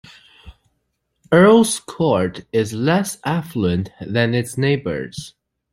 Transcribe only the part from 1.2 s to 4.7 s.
Earls Court is less affluent than its